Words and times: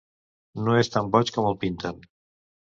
No 0.67 0.77
és 0.83 0.89
tan 0.95 1.11
boig 1.17 1.33
com 1.37 1.51
el 1.51 1.59
pinten. 1.65 2.01